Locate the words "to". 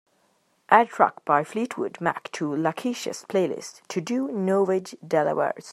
2.31-2.45